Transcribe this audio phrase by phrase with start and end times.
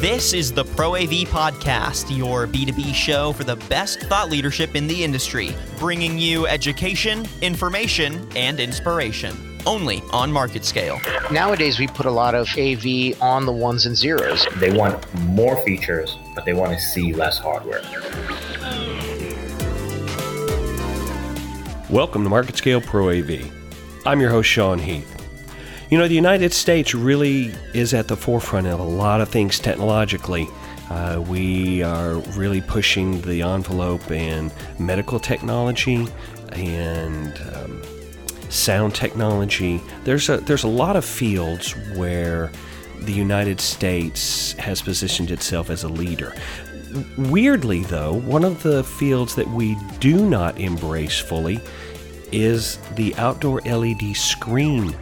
[0.00, 4.86] This is the Pro AV Podcast, your B2B show for the best thought leadership in
[4.86, 9.36] the industry, bringing you education, information, and inspiration.
[9.66, 10.98] Only on market scale.
[11.30, 14.46] Nowadays, we put a lot of AV on the ones and zeros.
[14.56, 17.82] They want more features, but they want to see less hardware.
[21.90, 23.52] Welcome to Market Scale Pro AV.
[24.06, 25.19] I'm your host, Sean Heath.
[25.90, 29.58] You know, the United States really is at the forefront of a lot of things
[29.58, 30.46] technologically.
[30.88, 36.06] Uh, we are really pushing the envelope in medical technology
[36.52, 37.82] and um,
[38.50, 39.82] sound technology.
[40.04, 42.52] There's a there's a lot of fields where
[43.00, 46.36] the United States has positioned itself as a leader.
[47.18, 51.60] Weirdly, though, one of the fields that we do not embrace fully
[52.30, 54.94] is the outdoor LED screen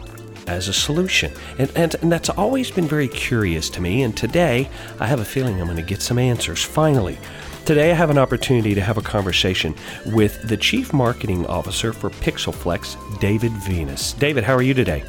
[0.49, 1.31] as a solution.
[1.57, 4.03] And, and, and, that's always been very curious to me.
[4.03, 4.69] And today,
[4.99, 7.17] I have a feeling I'm going to get some answers, finally.
[7.65, 9.75] Today, I have an opportunity to have a conversation
[10.07, 14.13] with the Chief Marketing Officer for PixelFlex, David Venus.
[14.13, 15.03] David, how are you today?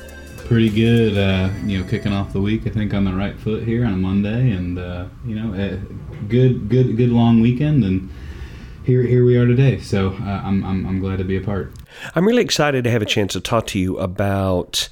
[0.44, 1.16] Pretty good.
[1.16, 3.94] Uh, you know, kicking off the week, I think on the right foot here on
[3.94, 5.80] a Monday, and uh, you know,
[6.28, 8.10] good, good, good long weekend, and
[8.84, 9.78] here, here we are today.
[9.78, 11.72] So uh, I'm, I'm, I'm glad to be a part.
[12.14, 14.88] I'm really excited to have a chance to talk to you about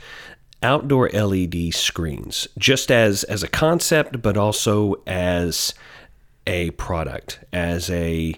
[0.62, 5.74] outdoor LED screens, just as as a concept, but also as
[6.46, 8.34] a product, as a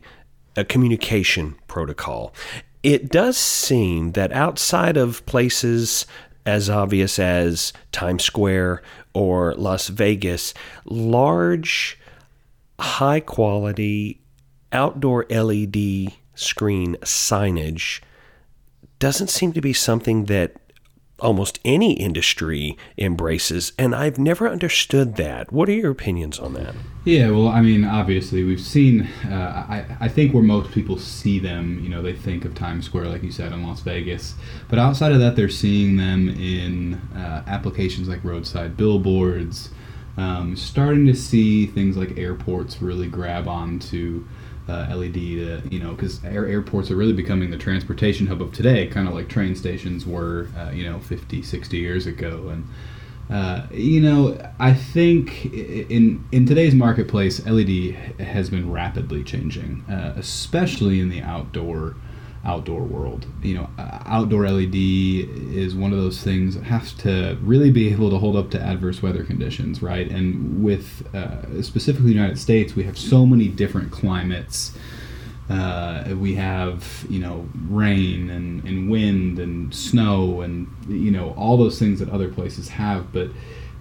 [0.56, 2.34] a communication protocol.
[2.82, 6.06] It does seem that outside of places
[6.46, 8.82] as obvious as Times Square
[9.12, 10.54] or Las Vegas,
[10.84, 11.98] large,
[12.78, 14.20] high quality
[14.72, 18.00] outdoor LED screen signage
[18.98, 20.59] doesn't seem to be something that
[21.20, 25.52] almost any industry embraces, and I've never understood that.
[25.52, 26.74] What are your opinions on that?
[27.04, 29.08] Yeah, well, I mean, obviously, we've seen.
[29.24, 32.84] Uh, I I think where most people see them, you know, they think of Times
[32.84, 34.34] Square, like you said, in Las Vegas.
[34.68, 39.70] But outside of that, they're seeing them in uh, applications like roadside billboards.
[40.16, 44.26] Um, starting to see things like airports really grab onto
[44.70, 48.52] uh, LED to, you know, because air, airports are really becoming the transportation hub of
[48.52, 52.48] today, kind of like train stations were, uh, you know, 50, 60 years ago.
[52.48, 52.68] And,
[53.30, 60.14] uh, you know, I think in in today's marketplace, LED has been rapidly changing, uh,
[60.16, 61.94] especially in the outdoor
[62.44, 63.26] outdoor world.
[63.42, 67.92] You know, uh, outdoor LED is one of those things that has to really be
[67.92, 70.10] able to hold up to adverse weather conditions, right?
[70.10, 74.76] And with uh, specifically the United States, we have so many different climates.
[75.50, 81.56] Uh, we have, you know, rain and, and wind and snow and, you know, all
[81.56, 83.12] those things that other places have.
[83.12, 83.30] But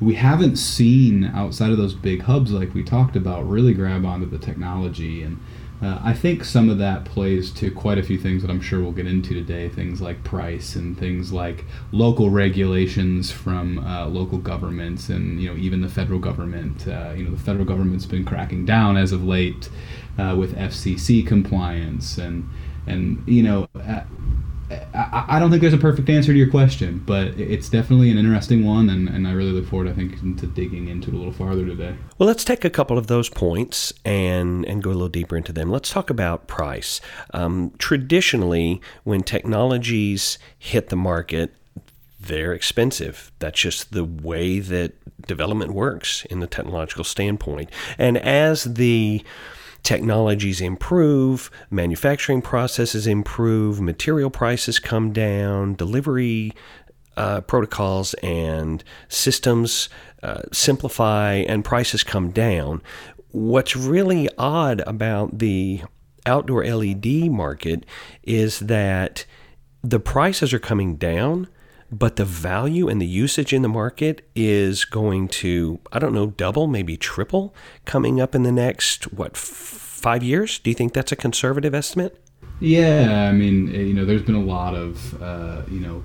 [0.01, 4.25] we haven't seen outside of those big hubs like we talked about really grab onto
[4.25, 5.39] the technology and
[5.81, 8.81] uh, I think some of that plays to quite a few things that I'm sure
[8.81, 9.69] we'll get into today.
[9.69, 11.63] Things like price and things like
[11.93, 16.85] local regulations from uh, local governments and you know even the federal government.
[16.85, 19.69] Uh, you know the federal government's been cracking down as of late
[20.17, 22.49] uh, with FCC compliance and
[22.85, 24.01] and you know uh,
[24.71, 28.17] I, I, don't think there's a perfect answer to your question, but it's definitely an
[28.17, 31.17] interesting one, and, and I really look forward, I think, to digging into it a
[31.17, 31.95] little farther today.
[32.17, 35.51] Well, let's take a couple of those points and and go a little deeper into
[35.51, 35.71] them.
[35.71, 37.01] Let's talk about price.
[37.33, 41.55] Um, traditionally, when technologies hit the market,
[42.19, 43.31] they're expensive.
[43.39, 44.93] That's just the way that
[45.25, 47.71] development works in the technological standpoint.
[47.97, 49.23] And as the
[49.83, 56.53] technologies improve, manufacturing processes improve, material prices come down, delivery
[57.17, 59.89] uh, protocols and systems
[60.23, 62.81] uh, simplify, and prices come down.
[63.31, 65.81] What's really odd about the
[66.25, 67.85] outdoor LED market
[68.23, 69.25] is that
[69.83, 71.47] the prices are coming down
[71.91, 76.27] but the value and the usage in the market is going to, I don't know,
[76.27, 77.53] double, maybe triple
[77.85, 80.59] coming up in the next, what, five years?
[80.59, 82.23] Do you think that's a conservative estimate?
[82.59, 86.03] Yeah, I mean, eh, you know, there's been a lot of, uh, you know,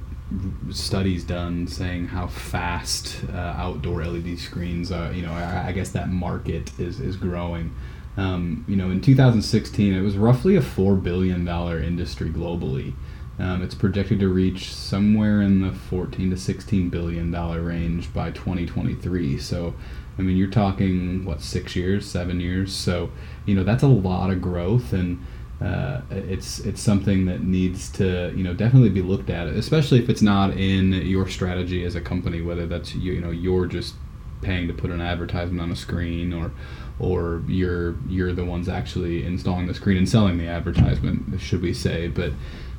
[0.70, 5.12] studies done saying how fast uh, outdoor LED screens are.
[5.12, 7.75] You know, I, I, guess that market is is growing.
[8.17, 12.94] Um, you know, in 2016, it was roughly a four billion dollar industry globally.
[13.38, 18.31] Um, it's projected to reach somewhere in the 14 to 16 billion dollar range by
[18.31, 19.38] 2023.
[19.38, 19.75] So,
[20.19, 22.75] I mean, you're talking what six years, seven years.
[22.75, 23.10] So,
[23.44, 25.25] you know, that's a lot of growth, and
[25.60, 30.08] uh, it's it's something that needs to you know definitely be looked at, especially if
[30.08, 33.94] it's not in your strategy as a company, whether that's you, you know you're just
[34.42, 36.52] paying to put an advertisement on a screen or
[36.98, 41.72] or you're you're the ones actually installing the screen and selling the advertisement should we
[41.72, 42.31] say but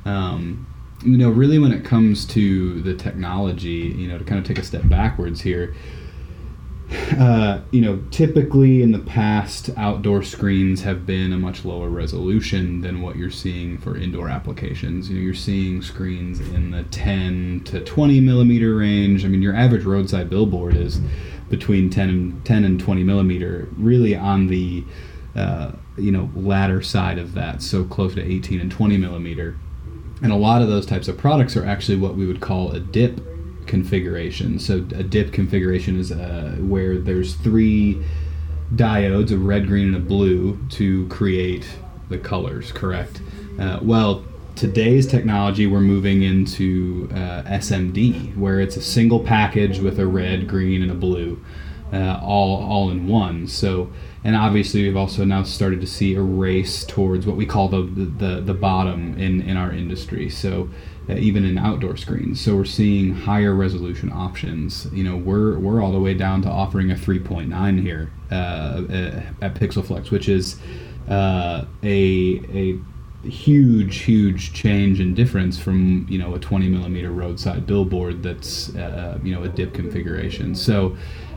[0.06, 0.66] um,
[1.04, 4.58] you know really when it comes to the technology you know to kind of take
[4.58, 5.74] a step backwards here
[7.18, 12.80] uh, you know, typically in the past, outdoor screens have been a much lower resolution
[12.80, 15.08] than what you're seeing for indoor applications.
[15.08, 19.24] You know, you're seeing screens in the 10 to 20 millimeter range.
[19.24, 21.00] I mean, your average roadside billboard is
[21.48, 24.84] between 10 and 10 and 20 millimeter, really on the
[25.34, 29.56] uh, you know latter side of that, so close to 18 and 20 millimeter.
[30.22, 32.80] And a lot of those types of products are actually what we would call a
[32.80, 33.20] dip
[33.66, 34.58] configuration.
[34.58, 38.02] So a dip configuration is uh, where there's three
[38.74, 41.66] diodes, a red, green, and a blue, to create
[42.08, 42.72] the colors.
[42.72, 43.20] Correct.
[43.58, 44.24] Uh, well,
[44.54, 50.48] today's technology, we're moving into uh, SMD, where it's a single package with a red,
[50.48, 51.38] green, and a blue,
[51.92, 53.46] uh, all all in one.
[53.46, 53.90] So,
[54.24, 57.82] and obviously, we've also now started to see a race towards what we call the
[57.82, 60.28] the, the bottom in in our industry.
[60.28, 60.68] So
[61.08, 62.40] uh, even in outdoor screens.
[62.40, 64.88] So we're seeing higher resolution options.
[64.92, 69.22] You know, we're we're all the way down to offering a 3.9 here uh, uh,
[69.40, 70.58] at PixelFlex, which is
[71.08, 72.78] uh, a a
[73.28, 79.18] huge huge change and difference from you know a 20 millimeter roadside billboard that's uh,
[79.22, 80.56] you know a dip configuration.
[80.56, 80.96] So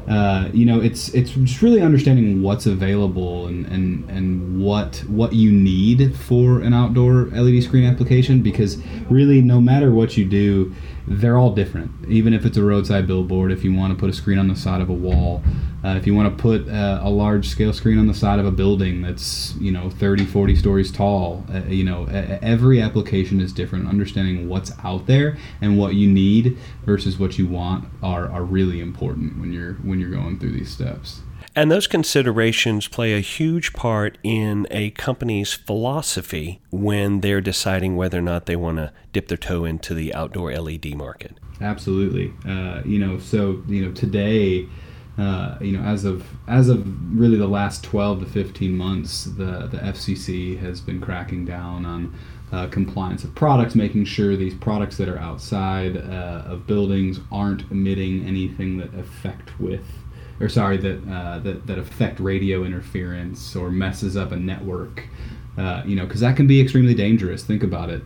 [0.10, 5.34] uh, you know, it's it's just really understanding what's available and, and and what what
[5.34, 8.78] you need for an outdoor LED screen application because
[9.08, 10.74] really no matter what you do,
[11.10, 11.92] they're all different.
[12.08, 14.56] Even if it's a roadside billboard, if you want to put a screen on the
[14.56, 15.44] side of a wall,
[15.84, 18.46] uh, if you want to put uh, a large scale screen on the side of
[18.46, 22.06] a building that's you know 30 40 stories tall uh, you know
[22.42, 27.48] every application is different understanding what's out there and what you need versus what you
[27.48, 31.22] want are, are really important when you're when you're going through these steps
[31.56, 38.19] and those considerations play a huge part in a company's philosophy when they're deciding whether
[38.19, 41.34] or not they want to dip their toe into the outdoor LED market.
[41.62, 42.34] Absolutely.
[42.48, 44.68] Uh, you know, so, you know, today,
[45.18, 46.86] uh, you know, as of as of
[47.18, 52.18] really the last 12 to 15 months, the the FCC has been cracking down on
[52.52, 57.69] uh, compliance of products, making sure these products that are outside uh, of buildings aren't
[57.69, 59.86] emitting anything that affect with,
[60.40, 65.08] or sorry, that uh, that that affect radio interference or messes up a network.
[65.58, 67.44] Uh, you know, because that can be extremely dangerous.
[67.44, 68.02] Think about it.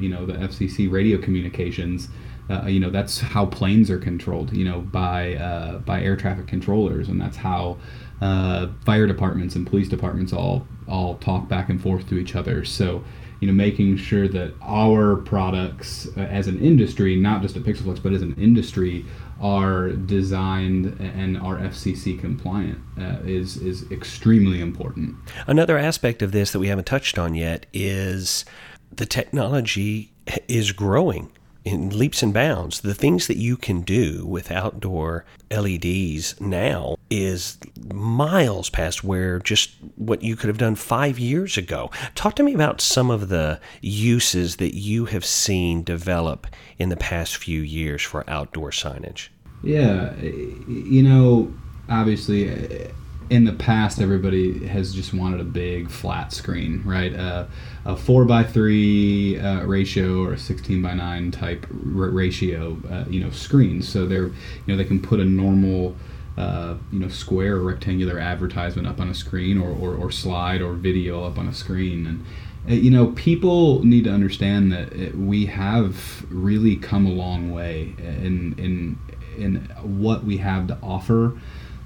[0.00, 2.08] you know, the FCC radio communications
[2.48, 6.46] uh, you know that's how planes are controlled you know by uh, by air traffic
[6.46, 7.76] controllers and that's how
[8.20, 12.64] uh, fire departments and police departments all all talk back and forth to each other
[12.64, 13.02] so
[13.40, 18.02] you know making sure that our products uh, as an industry not just at pixelflex
[18.02, 19.04] but as an industry
[19.40, 25.14] are designed and are FCC compliant uh, is is extremely important
[25.46, 28.44] another aspect of this that we haven't touched on yet is
[28.94, 30.12] the technology
[30.48, 31.30] is growing
[31.66, 32.80] in leaps and bounds.
[32.80, 37.58] The things that you can do with outdoor LEDs now is
[37.92, 41.90] miles past where just what you could have done five years ago.
[42.14, 46.46] Talk to me about some of the uses that you have seen develop
[46.78, 49.28] in the past few years for outdoor signage.
[49.62, 51.54] Yeah, you know,
[51.88, 52.90] obviously
[53.30, 57.14] in the past, everybody has just wanted a big flat screen, right?
[57.14, 57.46] Uh,
[57.84, 63.04] a four by three uh, ratio or a sixteen by nine type r- ratio, uh,
[63.08, 63.82] you know, screen.
[63.82, 64.34] So they're, you
[64.68, 65.96] know, they can put a normal,
[66.36, 70.60] uh, you know, square or rectangular advertisement up on a screen, or, or, or slide
[70.60, 72.24] or video up on a screen, and
[72.68, 77.52] uh, you know, people need to understand that it, we have really come a long
[77.52, 78.98] way in in
[79.36, 81.38] in what we have to offer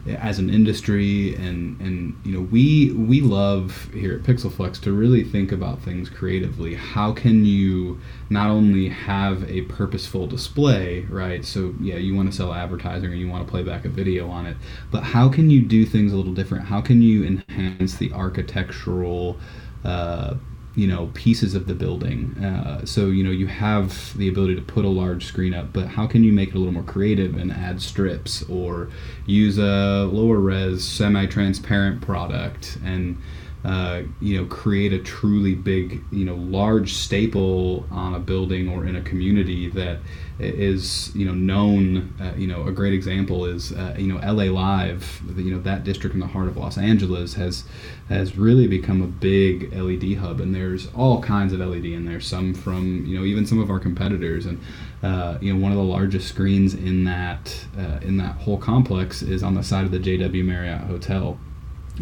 [0.09, 5.23] as an industry and and you know we we love here at pixelflex to really
[5.23, 6.75] think about things creatively.
[6.75, 11.45] How can you not only have a purposeful display right?
[11.45, 14.29] So yeah you want to sell advertising or you want to play back a video
[14.29, 14.57] on it
[14.91, 16.65] but how can you do things a little different?
[16.65, 19.39] How can you enhance the architectural
[19.85, 20.35] uh,
[20.75, 22.37] you know pieces of the building.
[22.43, 25.89] Uh, so you know you have the ability to put a large screen up but
[25.89, 28.89] how can you make it a little more creative and add strips or
[29.27, 32.79] use a lower res semi-transparent product?
[32.85, 33.19] And
[33.63, 38.87] uh, you know, create a truly big, you know, large staple on a building or
[38.87, 39.99] in a community that
[40.39, 42.15] is, you know, known.
[42.19, 45.21] Uh, you know, a great example is, uh, you know, LA Live.
[45.37, 47.65] You know, that district in the heart of Los Angeles has
[48.09, 52.21] has really become a big LED hub, and there's all kinds of LED in there.
[52.21, 54.59] Some from, you know, even some of our competitors, and
[55.03, 59.21] uh, you know, one of the largest screens in that uh, in that whole complex
[59.21, 61.39] is on the side of the JW Marriott Hotel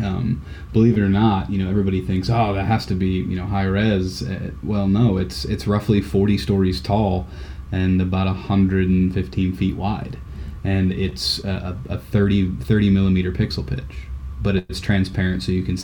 [0.03, 3.37] um, believe it or not, you know everybody thinks, oh, that has to be you
[3.37, 4.23] know high res.
[4.23, 7.27] Uh, well, no, it's it's roughly 40 stories tall
[7.73, 10.19] and about 115 feet wide,
[10.65, 14.09] and it's a, a 30 30 millimeter pixel pitch,
[14.41, 15.77] but it's transparent so you can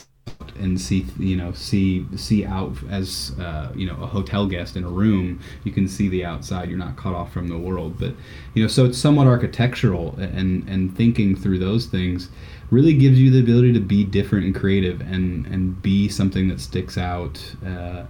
[0.57, 4.83] and see you know see see out as uh, you know a hotel guest in
[4.83, 5.39] a room.
[5.63, 6.69] You can see the outside.
[6.69, 7.99] You're not cut off from the world.
[7.99, 8.13] But
[8.53, 12.29] you know so it's somewhat architectural and and thinking through those things
[12.71, 16.59] really gives you the ability to be different and creative and and be something that
[16.59, 18.03] sticks out uh,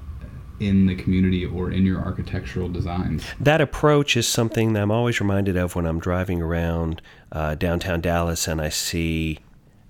[0.60, 3.24] in the community or in your architectural designs.
[3.40, 8.02] That approach is something that I'm always reminded of when I'm driving around uh, downtown
[8.02, 9.40] Dallas and I see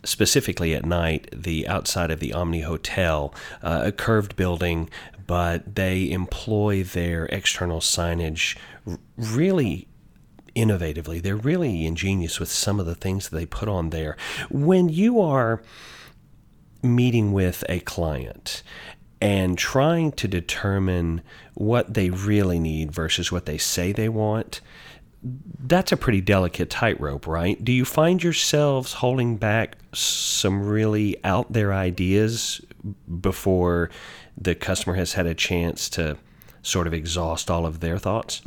[0.03, 4.89] specifically at night the outside of the Omni Hotel, uh, a curved building,
[5.27, 8.57] but they employ their external signage
[9.17, 9.87] really
[10.55, 11.21] innovatively.
[11.21, 14.17] They're really ingenious with some of the things that they put on there.
[14.49, 15.61] When you are
[16.81, 18.63] meeting with a client
[19.21, 21.21] and trying to determine
[21.55, 24.61] what they really need versus what they say they want,
[25.59, 27.63] that's a pretty delicate tightrope, right?
[27.63, 32.61] Do you find yourselves holding back some really out there ideas
[33.21, 33.89] before
[34.37, 36.17] the customer has had a chance to
[36.65, 38.41] sort of exhaust all of their thoughts?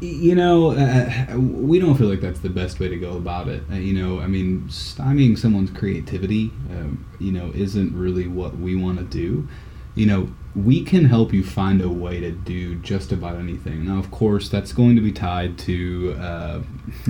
[0.00, 3.62] You know, uh, we don't feel like that's the best way to go about it.
[3.72, 8.76] Uh, you know, I mean, stymieing someone's creativity, um, you know, isn't really what we
[8.76, 9.48] want to do.
[9.94, 13.86] You know, we can help you find a way to do just about anything.
[13.86, 16.60] Now, of course, that's going to be tied to uh,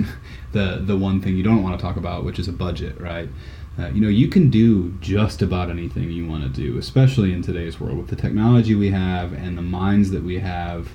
[0.53, 3.29] the the one thing you don't want to talk about, which is a budget, right?
[3.77, 7.41] Uh, you know, you can do just about anything you want to do, especially in
[7.41, 10.89] today's world with the technology we have and the minds that we have,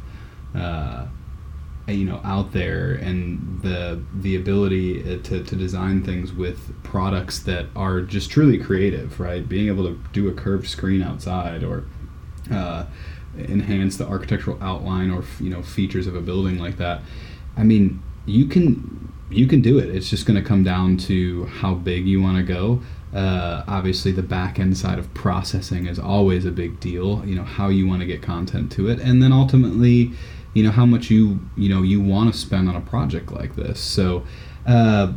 [0.55, 1.07] uh,
[1.89, 7.41] you know, out there, and the the ability uh, to, to design things with products
[7.41, 9.49] that are just truly creative, right?
[9.49, 11.85] Being able to do a curved screen outside or
[12.53, 12.85] uh,
[13.37, 17.01] enhance the architectural outline or you know features of a building like that.
[17.57, 19.95] I mean, you can you can do it.
[19.95, 22.81] It's just going to come down to how big you want to go.
[23.15, 27.25] Uh, obviously, the back end side of processing is always a big deal.
[27.25, 30.13] You know how you want to get content to it, and then ultimately,
[30.55, 33.57] you know how much you you know you want to spend on a project like
[33.57, 33.81] this.
[33.81, 34.25] So.
[34.67, 35.15] Uh,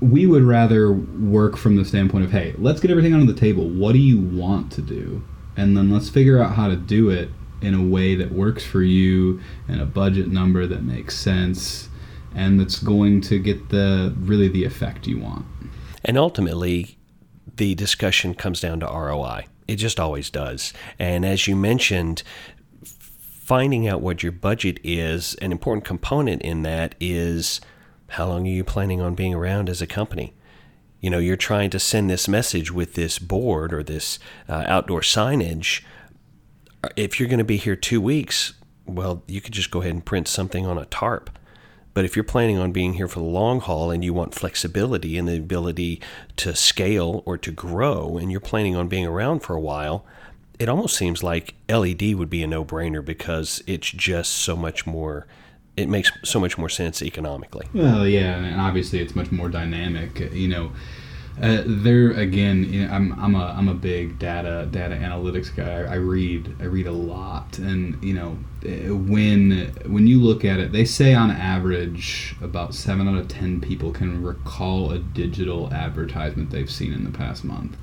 [0.00, 3.68] we would rather work from the standpoint of hey let's get everything on the table
[3.68, 5.24] what do you want to do
[5.56, 7.30] and then let's figure out how to do it
[7.62, 11.88] in a way that works for you and a budget number that makes sense
[12.34, 15.46] and that's going to get the really the effect you want.
[16.04, 16.98] And ultimately,
[17.56, 19.46] the discussion comes down to ROI.
[19.66, 20.72] It just always does.
[20.98, 22.22] And as you mentioned,
[22.84, 27.60] finding out what your budget is, an important component in that is
[28.08, 30.34] how long are you planning on being around as a company?
[31.00, 35.00] You know, you're trying to send this message with this board or this uh, outdoor
[35.00, 35.82] signage.
[36.96, 38.54] If you're going to be here two weeks,
[38.86, 41.30] well, you could just go ahead and print something on a tarp
[41.94, 45.16] but if you're planning on being here for the long haul and you want flexibility
[45.16, 46.00] and the ability
[46.36, 50.04] to scale or to grow, and you're planning on being around for a while,
[50.58, 54.86] it almost seems like LED would be a no brainer because it's just so much
[54.86, 55.26] more.
[55.76, 57.66] It makes so much more sense economically.
[57.74, 60.20] Well, yeah, and obviously it's much more dynamic.
[60.32, 60.72] You know,
[61.42, 65.82] uh, there again, you know, I'm I'm a I'm a big data data analytics guy.
[65.82, 70.60] I read I read a lot, and you know, uh, when when you look at
[70.60, 75.74] it, they say on average about seven out of ten people can recall a digital
[75.74, 77.76] advertisement they've seen in the past month.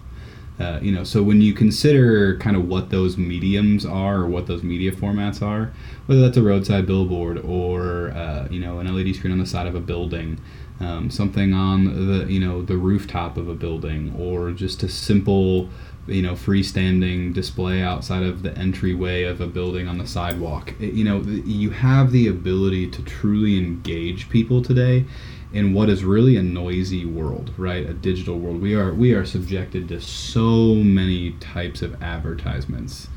[0.57, 4.47] Uh, you know, so when you consider kind of what those mediums are or what
[4.47, 5.73] those media formats are,
[6.05, 9.67] whether that's a roadside billboard or uh, you know an LED screen on the side
[9.67, 10.39] of a building,
[10.81, 15.69] um, something on the you know the rooftop of a building, or just a simple
[16.07, 20.73] you know freestanding display outside of the entryway of a building on the sidewalk.
[20.79, 25.05] It, you know, you have the ability to truly engage people today
[25.53, 27.87] in what is really a noisy world, right?
[27.87, 28.59] A digital world.
[28.59, 33.07] We are we are subjected to so many types of advertisements.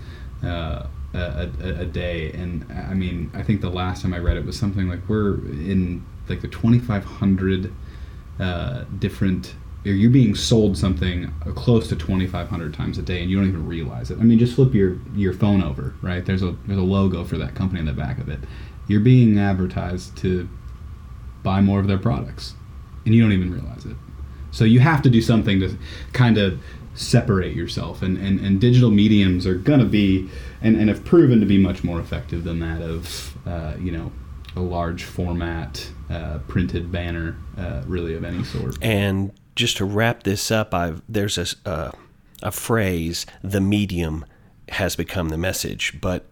[0.43, 4.37] Uh, a, a, a, day and i mean i think the last time i read
[4.37, 7.73] it was something like we're in like the 2,500
[8.41, 9.55] uh, different
[9.85, 14.11] you're being sold something close to 2,500 times a day, and you don't even realize
[14.11, 14.19] it.
[14.19, 16.25] I mean, just flip your your phone over, right?
[16.25, 18.41] There's a there's a logo for that company in the back of it.
[18.89, 20.49] You're being advertised to
[21.43, 22.55] buy more of their products,
[23.05, 23.97] and you don't even realize it.
[24.51, 25.77] So you have to do something to
[26.13, 26.59] kind of
[26.95, 30.31] separate yourself, and and, and digital mediums are gonna be
[30.63, 34.13] and, and have proven to be much more effective than that of uh, you know
[34.57, 38.77] a large format uh, printed banner, uh, really of any sort.
[38.83, 41.91] And just to wrap this up, I've, there's a, uh,
[42.43, 44.25] a phrase, the medium
[44.69, 46.27] has become the message, but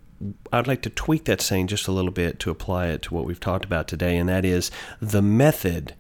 [0.52, 3.25] I'd like to tweak that saying just a little bit to apply it to what
[3.25, 5.95] we've talked about today, and that is the method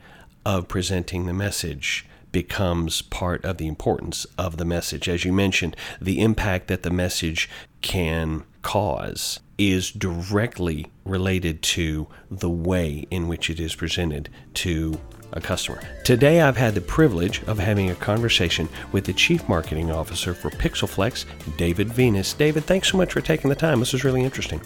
[0.44, 5.08] of presenting the message becomes part of the importance of the message.
[5.08, 7.48] As you mentioned, the impact that the message
[7.82, 14.98] can cause is directly related to the way in which it is presented to
[15.32, 15.80] a customer.
[16.04, 20.50] Today, I've had the privilege of having a conversation with the Chief Marketing Officer for
[20.50, 21.24] PixelFlex,
[21.56, 22.34] David Venus.
[22.34, 23.80] David, thanks so much for taking the time.
[23.80, 24.60] This was really interesting.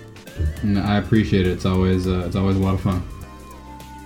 [0.77, 1.53] I appreciate it.
[1.53, 3.03] It's always uh, it's always a lot of fun.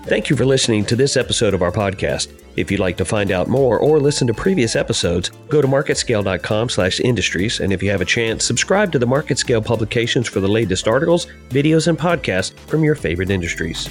[0.05, 2.29] Thank you for listening to this episode of our podcast.
[2.61, 7.61] If you'd like to find out more or listen to previous episodes, go to marketscale.com/industries
[7.61, 11.27] and if you have a chance, subscribe to the MarketScale publications for the latest articles,
[11.49, 13.89] videos and podcasts from your favorite industries.